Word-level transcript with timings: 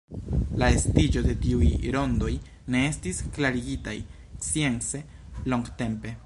La 0.61 0.69
estiĝo 0.77 1.21
de 1.27 1.35
tiuj 1.43 1.67
rondoj 1.97 2.31
ne 2.77 2.81
estis 2.87 3.21
klarigitaj 3.37 3.95
science 4.49 5.05
longtempe. 5.55 6.17